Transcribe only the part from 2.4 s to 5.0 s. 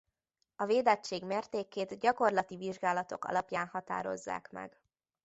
vizsgálatok alapján határozzák meg.